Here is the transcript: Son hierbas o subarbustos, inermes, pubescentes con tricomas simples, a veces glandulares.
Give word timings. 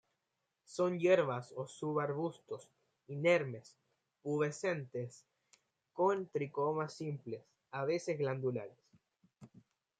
Son 0.65 0.97
hierbas 0.97 1.53
o 1.55 1.67
subarbustos, 1.67 2.71
inermes, 3.05 3.77
pubescentes 4.23 5.27
con 5.93 6.27
tricomas 6.27 6.93
simples, 6.95 7.43
a 7.69 7.85
veces 7.85 8.17
glandulares. 8.17 8.79